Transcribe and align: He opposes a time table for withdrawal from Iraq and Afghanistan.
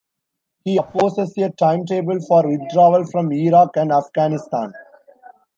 He 0.65 0.77
opposes 0.77 1.37
a 1.37 1.51
time 1.51 1.85
table 1.85 2.19
for 2.27 2.47
withdrawal 2.49 3.05
from 3.05 3.31
Iraq 3.31 3.77
and 3.77 3.91
Afghanistan. 3.91 4.73